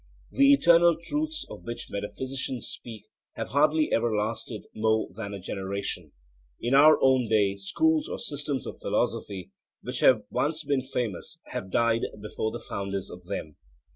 The 0.31 0.51
'eternal 0.51 0.97
truths' 0.99 1.45
of 1.47 1.61
which 1.63 1.91
metaphysicians 1.91 2.65
speak 2.67 3.03
have 3.35 3.49
hardly 3.49 3.91
ever 3.91 4.11
lasted 4.17 4.65
more 4.73 5.07
than 5.13 5.31
a 5.31 5.39
generation. 5.39 6.11
In 6.59 6.73
our 6.73 6.97
own 7.03 7.29
day 7.29 7.55
schools 7.55 8.09
or 8.09 8.17
systems 8.17 8.65
of 8.65 8.81
philosophy 8.81 9.51
which 9.83 9.99
have 9.99 10.23
once 10.31 10.63
been 10.63 10.81
famous 10.81 11.37
have 11.49 11.69
died 11.69 12.07
before 12.19 12.49
the 12.49 12.65
founders 12.67 13.11
of 13.11 13.25
them. 13.25 13.57